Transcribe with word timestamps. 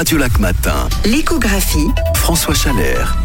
Radio 0.00 0.16
Lac 0.16 0.38
Matin. 0.38 0.88
L'échographie. 1.04 1.90
François 2.14 2.54
Chalère. 2.54 3.19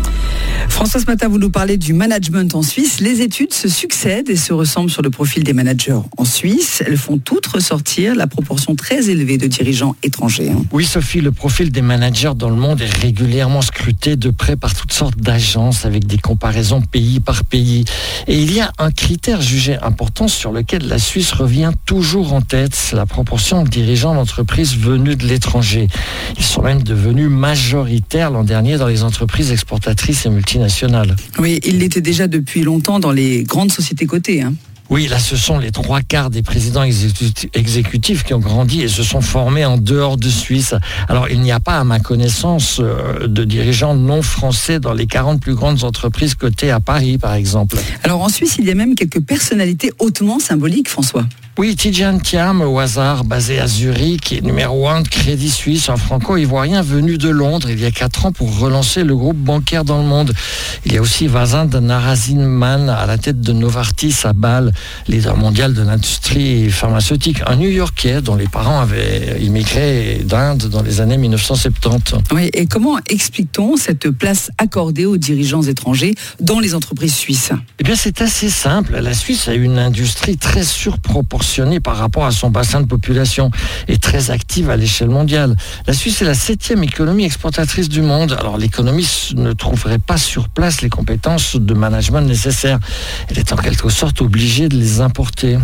François, 0.69 0.99
ce 0.99 1.06
matin, 1.06 1.30
vous 1.30 1.37
nous 1.40 1.49
parlez 1.49 1.77
du 1.77 1.94
management 1.94 2.53
en 2.53 2.61
Suisse. 2.61 3.00
Les 3.00 3.21
études 3.21 3.53
se 3.53 3.69
succèdent 3.69 4.29
et 4.29 4.36
se 4.36 4.52
ressemblent 4.52 4.90
sur 4.90 5.02
le 5.02 5.10
profil 5.10 5.44
des 5.44 5.54
managers 5.54 5.97
en 6.18 6.26
Suisse. 6.26 6.84
Elles 6.86 6.97
font 6.97 7.18
toutes 7.18 7.46
ressortir 7.47 8.13
la 8.13 8.28
proportion 8.28 8.76
très 8.76 9.10
élevée 9.10 9.38
de 9.38 9.47
dirigeants 9.47 9.96
étrangers. 10.04 10.49
hein. 10.49 10.62
Oui, 10.74 10.86
Sophie, 10.86 11.22
le 11.22 11.31
profil 11.31 11.72
des 11.72 11.81
managers 11.81 12.33
dans 12.36 12.49
le 12.49 12.58
monde 12.58 12.81
est 12.81 12.94
régulièrement 12.94 13.62
scruté 13.62 14.17
de 14.17 14.29
près 14.31 14.58
par 14.58 14.74
toutes 14.76 14.92
sortes 14.92 15.17
d'agences 15.17 15.86
avec 15.86 16.05
des 16.07 16.17
comparaisons 16.17 16.82
pays 16.82 17.20
par 17.21 17.45
pays. 17.45 17.86
Et 18.27 18.38
il 18.38 18.54
y 18.54 18.59
a 18.59 18.71
un 18.77 18.91
critère 18.91 19.41
jugé 19.41 19.77
important 19.82 20.27
sur 20.27 20.52
lequel 20.52 20.88
la 20.88 21.00
Suisse 21.00 21.32
revient 21.32 21.71
toujours 21.86 22.34
en 22.34 22.41
tête, 22.41 22.75
c'est 22.75 22.95
la 22.97 23.05
proportion 23.05 23.63
de 23.63 23.70
dirigeants 23.70 24.13
d'entreprises 24.13 24.75
venus 24.77 25.18
de 25.18 25.25
l'étranger. 25.25 25.88
Ils 26.38 26.43
sont 26.43 26.61
même 26.61 26.84
devenus 26.84 27.29
majoritaires 27.29 28.29
l'an 28.29 28.43
dernier 28.43 28.77
dans 28.77 28.88
les 28.88 29.03
entreprises 29.03 29.52
exportatrices 29.52 30.25
et 30.25 30.29
multinationales. 30.29 30.55
Oui, 31.40 31.59
il 31.66 31.80
l'était 31.80 32.02
déjà 32.02 32.27
depuis 32.27 32.62
longtemps 32.64 33.00
dans 33.00 33.12
les 33.12 33.44
grandes 33.44 33.72
sociétés 33.72 34.05
cotées. 34.05 34.41
hein. 34.41 34.54
Oui, 34.91 35.08
là, 35.08 35.18
ce 35.18 35.36
sont 35.36 35.58
les 35.58 35.72
trois 35.72 36.02
quarts 36.02 36.30
des 36.30 36.44
présidents 36.44 36.84
exécuti- 36.84 37.50
exécutifs 37.55 38.23
qui 38.23 38.36
ont 38.36 38.40
grandi 38.40 38.84
et 38.84 38.88
se 38.88 39.02
sont 39.02 39.20
formés 39.20 39.66
en 39.66 39.78
dehors 39.80 40.16
de 40.16 40.30
Suisse. 40.30 40.76
Alors, 41.09 41.28
il 41.28 41.41
n'y 41.41 41.52
a 41.52 41.59
pas, 41.59 41.80
à 41.80 41.84
ma 41.84 42.00
connaissance, 42.00 42.80
euh, 42.80 43.28
de 43.28 43.44
dirigeants 43.45 43.95
non 43.95 44.22
français 44.22 44.80
dans 44.80 44.94
les 44.94 45.08
40 45.08 45.41
plus 45.41 45.55
grandes 45.55 45.84
entreprises 45.84 46.36
cotées 46.36 46.70
à 46.70 46.80
Paris, 46.80 47.17
par 47.17 47.34
exemple. 47.34 47.78
Alors 48.03 48.22
en 48.22 48.30
Suisse, 48.30 48.58
il 48.59 48.66
y 48.66 48.70
a 48.72 48.76
même 48.76 48.94
quelques 48.94 49.22
personnalités 49.22 49.92
hautement 49.98 50.38
symboliques, 50.38 50.88
François. 50.90 51.26
Oui, 51.58 51.73
Tidjane 51.77 52.20
Thiam, 52.20 52.59
au 52.59 52.80
hasard, 52.80 53.23
basé 53.23 53.62
à 53.62 53.68
Zurich, 53.68 54.34
et 54.34 54.41
numéro 54.41 54.90
un 54.90 55.00
de 55.00 55.08
Crédit 55.08 55.50
Suisse, 55.50 55.88
un 55.88 55.95
franco-ivoirien 55.95 56.81
venu 56.81 57.18
de 57.18 57.30
Londres 57.30 57.70
il 57.70 57.80
y 57.80 57.86
a 57.86 57.91
quatre 57.91 58.26
ans 58.26 58.34
pour 58.34 58.59
relancer 58.59 59.05
le 59.05 59.16
groupe 59.16 59.38
bancaire 59.38 59.86
dans 59.86 60.00
le 60.00 60.04
monde. 60.04 60.34
Il 60.86 60.92
y 60.92 60.97
a 60.97 61.02
aussi 61.02 61.28
Vazin 61.28 61.64
de 61.66 61.80
Narazinman 61.80 62.89
à 62.89 63.06
la 63.06 63.17
tête 63.17 63.39
de 63.39 63.53
Novartis 63.53 64.14
à 64.25 64.34
Bâle, 64.34 64.73
leader 65.08 65.38
mondial 65.38 65.73
de 65.73 65.81
l'industrie 65.81 66.70
pharmaceutique, 66.70 67.42
un 67.47 67.56
New-Yorkais 67.56 68.22
dont 68.22 68.36
les 68.36 68.50
parents 68.50 68.81
avaient 68.81 69.38
immigré 69.42 70.23
d'Inde 70.25 70.66
dans 70.66 70.81
les 70.81 71.00
années 71.00 71.17
1970. 71.17 72.16
Oui, 72.34 72.50
et 72.52 72.66
comment 72.66 72.97
explique-t-on 73.09 73.78
cette 73.78 74.09
place 74.09 74.52
accordée 74.58 75.06
aux 75.06 75.16
dirigeants 75.16 75.64
étrangers 75.64 76.16
dans 76.42 76.59
les 76.59 76.75
entreprises 76.75 77.16
suisses? 77.16 77.52
Eh 77.80 77.86
bien, 77.86 77.95
c'est 77.95 78.22
assez 78.22 78.50
simple. 78.50 79.00
La 79.00 79.14
Suisse 79.14 79.47
a 79.47 79.53
une 79.53 79.80
industrie 79.80 80.36
très 80.36 80.66
surproportionnée 80.66 81.44
par 81.83 81.97
rapport 81.97 82.25
à 82.25 82.31
son 82.31 82.49
bassin 82.49 82.81
de 82.81 82.88
population 82.88 83.51
et 83.88 83.97
très 83.97 84.31
active 84.31 84.69
à 84.69 84.77
l'échelle 84.77 85.09
mondiale. 85.09 85.55
La 85.85 85.93
Suisse 85.93 86.21
est 86.21 86.25
la 86.25 86.33
septième 86.33 86.83
économie 86.83 87.23
exportatrice 87.23 87.88
du 87.88 88.01
monde. 88.01 88.35
Alors, 88.39 88.57
l'économie 88.57 89.07
ne 89.35 89.53
trouverait 89.53 89.99
pas 89.99 90.17
sur 90.17 90.49
place 90.49 90.81
les 90.81 90.89
compétences 90.89 91.55
de 91.55 91.73
management 91.73 92.21
nécessaires. 92.21 92.79
Elle 93.29 93.39
est 93.39 93.53
en 93.53 93.57
quelque 93.57 93.89
sorte 93.89 94.21
obligée 94.21 94.69
de 94.69 94.75
les 94.75 95.01
importer. 95.01 95.57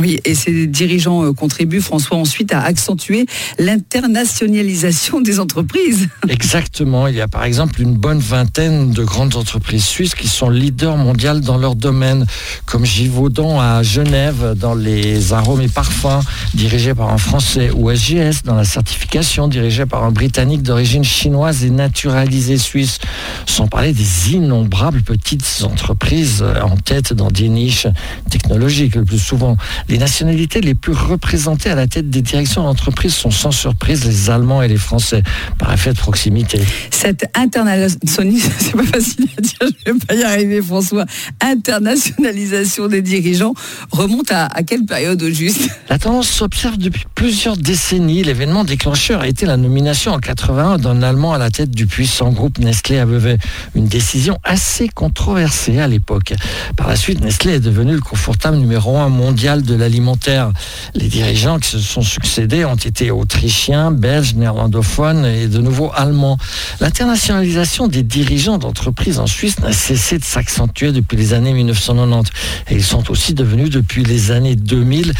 Oui, 0.00 0.18
et 0.24 0.34
ces 0.34 0.66
dirigeants 0.66 1.24
euh, 1.24 1.32
contribuent, 1.32 1.80
François, 1.80 2.16
ensuite 2.16 2.52
à 2.52 2.60
accentuer 2.62 3.26
l'internationalisation 3.60 5.20
des 5.20 5.38
entreprises. 5.38 6.08
Exactement. 6.28 7.06
Il 7.06 7.14
y 7.14 7.20
a 7.20 7.28
par 7.28 7.44
exemple 7.44 7.80
une 7.80 7.94
bonne 7.94 8.18
vingtaine 8.18 8.90
de 8.90 9.04
grandes 9.04 9.36
entreprises 9.36 9.84
suisses 9.84 10.16
qui 10.16 10.26
sont 10.26 10.50
leaders 10.50 10.96
mondiales 10.96 11.42
dans 11.42 11.58
leur 11.58 11.76
domaine, 11.76 12.26
comme 12.66 12.84
Givaudan 12.84 13.60
à 13.60 13.84
Genève 13.84 14.54
dans 14.56 14.74
les 14.74 15.32
arômes 15.32 15.62
et 15.62 15.68
parfums, 15.68 16.24
dirigé 16.54 16.92
par 16.92 17.10
un 17.10 17.18
Français, 17.18 17.70
ou 17.72 17.88
SGS 17.88 18.42
dans 18.44 18.56
la 18.56 18.64
certification, 18.64 19.46
dirigé 19.46 19.86
par 19.86 20.02
un 20.02 20.10
Britannique 20.10 20.62
d'origine 20.62 21.04
chinoise 21.04 21.64
et 21.64 21.70
naturalisé 21.70 22.58
suisse. 22.58 22.98
Sans 23.46 23.68
parler 23.68 23.92
des 23.92 24.32
innombrables 24.32 25.02
petites 25.02 25.62
entreprises 25.62 26.42
euh, 26.42 26.60
en 26.62 26.76
tête 26.76 27.12
dans 27.12 27.30
des 27.30 27.48
niches 27.48 27.86
technologiques 28.28 28.96
le 28.96 29.04
plus 29.04 29.20
souvent. 29.20 29.56
Les 29.88 29.98
nationalités 29.98 30.60
les 30.60 30.74
plus 30.74 30.92
représentées 30.92 31.70
à 31.70 31.74
la 31.74 31.86
tête 31.86 32.10
des 32.10 32.22
directions 32.22 32.62
d'entreprise 32.62 33.14
sont 33.14 33.30
sans 33.30 33.50
surprise 33.50 34.04
les 34.04 34.30
Allemands 34.30 34.62
et 34.62 34.68
les 34.68 34.76
Français, 34.76 35.22
par 35.58 35.72
effet 35.72 35.92
de 35.92 35.98
proximité. 35.98 36.60
Cette 36.90 37.30
internationalisation, 37.34 38.50
c'est 38.58 38.76
pas 38.76 38.84
facile 38.84 39.26
à 39.36 39.40
dire, 39.40 39.58
je 39.86 39.92
vais 39.92 39.98
pas 39.98 40.14
y 40.14 40.22
arriver, 40.22 40.62
François. 40.62 41.04
Internationalisation 41.40 42.88
des 42.88 43.02
dirigeants 43.02 43.54
remonte 43.90 44.32
à, 44.32 44.46
à 44.46 44.62
quelle 44.62 44.84
période 44.84 45.22
au 45.22 45.30
juste? 45.30 45.68
La 45.88 45.98
tendance 45.98 46.28
s'observe 46.28 46.78
depuis 46.78 47.04
plusieurs 47.14 47.56
décennies. 47.56 48.22
L'événement 48.22 48.64
déclencheur 48.64 49.20
a 49.20 49.28
été 49.28 49.46
la 49.46 49.56
nomination 49.56 50.12
en 50.12 50.18
81 50.18 50.78
d'un 50.78 51.02
Allemand 51.02 51.34
à 51.34 51.38
la 51.38 51.50
tête 51.50 51.70
du 51.70 51.86
puissant 51.86 52.30
groupe 52.30 52.58
Nestlé 52.58 52.98
à 52.98 53.04
Vevey. 53.04 53.38
Une 53.74 53.86
décision 53.86 54.38
assez 54.44 54.88
controversée 54.88 55.78
à 55.80 55.88
l'époque. 55.88 56.34
Par 56.76 56.88
la 56.88 56.96
suite, 56.96 57.20
Nestlé 57.20 57.54
est 57.54 57.60
devenu 57.60 57.92
le 57.92 58.00
confortable 58.00 58.56
numéro 58.56 58.96
un 58.96 59.08
mondial 59.08 59.62
de 59.62 59.73
l'alimentaire. 59.76 60.50
Les 60.94 61.08
dirigeants 61.08 61.58
qui 61.58 61.70
se 61.70 61.78
sont 61.78 62.02
succédés 62.02 62.64
ont 62.64 62.74
été 62.74 63.10
autrichiens, 63.10 63.90
belges, 63.90 64.34
néerlandophones 64.34 65.24
et 65.24 65.48
de 65.48 65.58
nouveau 65.58 65.90
allemands. 65.94 66.38
L'internationalisation 66.80 67.88
des 67.88 68.02
dirigeants 68.02 68.58
d'entreprises 68.58 69.18
en 69.18 69.26
Suisse 69.26 69.58
n'a 69.60 69.72
cessé 69.72 70.18
de 70.18 70.24
s'accentuer 70.24 70.92
depuis 70.92 71.16
les 71.16 71.34
années 71.34 71.52
1990. 71.52 72.30
Et 72.70 72.74
ils 72.74 72.84
sont 72.84 73.10
aussi 73.10 73.34
devenus 73.34 73.70
depuis 73.70 74.04
les 74.04 74.30
années 74.30 74.56
2000 74.56 75.12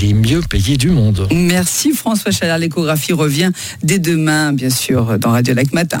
les 0.00 0.14
mieux 0.14 0.40
payés 0.40 0.76
du 0.76 0.90
monde. 0.90 1.28
Merci 1.32 1.92
François 1.92 2.30
Chalard. 2.30 2.58
L'échographie 2.58 3.12
revient 3.12 3.50
dès 3.82 3.98
demain, 3.98 4.52
bien 4.52 4.70
sûr, 4.70 5.18
dans 5.18 5.30
Radio 5.30 5.54
Lac 5.54 5.72
Matin. 5.72 6.00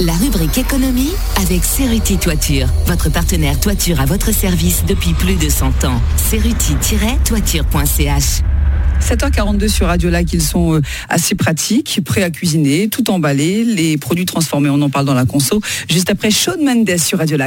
La 0.00 0.12
rubrique 0.12 0.58
économie 0.58 1.10
avec 1.40 1.64
Ceruti 1.64 2.18
Toiture, 2.18 2.68
votre 2.86 3.10
partenaire 3.10 3.58
toiture 3.58 4.00
à 4.00 4.04
votre 4.04 4.32
service 4.32 4.84
depuis 4.86 5.12
plus 5.12 5.34
de 5.34 5.48
100 5.48 5.86
ans. 5.86 6.00
Ceruti-toiture.ch 6.30 8.42
7h42 9.00 9.68
sur 9.68 9.86
Radio 9.86 10.10
Lac, 10.10 10.32
ils 10.32 10.42
sont 10.42 10.74
euh, 10.74 10.82
assez 11.08 11.34
pratiques, 11.34 12.00
prêts 12.04 12.22
à 12.22 12.30
cuisiner, 12.30 12.88
tout 12.88 13.10
emballé, 13.10 13.64
les 13.64 13.96
produits 13.96 14.26
transformés, 14.26 14.70
on 14.70 14.80
en 14.82 14.90
parle 14.90 15.06
dans 15.06 15.14
la 15.14 15.24
conso. 15.24 15.60
Juste 15.88 16.10
après 16.10 16.30
Shawn 16.30 16.62
Mendes 16.62 16.98
sur 16.98 17.18
Radio 17.18 17.36
Lac. 17.36 17.46